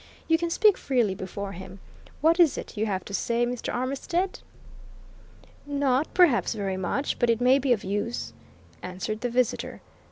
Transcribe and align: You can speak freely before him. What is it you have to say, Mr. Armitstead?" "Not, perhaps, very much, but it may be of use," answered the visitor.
You 0.27 0.39
can 0.39 0.49
speak 0.49 0.79
freely 0.79 1.13
before 1.13 1.51
him. 1.51 1.79
What 2.21 2.39
is 2.39 2.57
it 2.57 2.75
you 2.75 2.87
have 2.87 3.05
to 3.05 3.13
say, 3.13 3.45
Mr. 3.45 3.71
Armitstead?" 3.71 4.39
"Not, 5.67 6.11
perhaps, 6.15 6.55
very 6.55 6.75
much, 6.75 7.19
but 7.19 7.29
it 7.29 7.39
may 7.39 7.59
be 7.59 7.71
of 7.71 7.83
use," 7.83 8.33
answered 8.81 9.21
the 9.21 9.29
visitor. 9.29 9.79